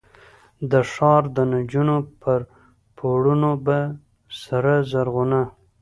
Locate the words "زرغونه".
4.91-5.41